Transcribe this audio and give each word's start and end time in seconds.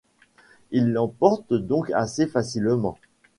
Il 0.71 0.93
l'emporte 0.93 1.53
donc 1.53 1.91
assez 1.91 2.25
facilement. 2.25 2.97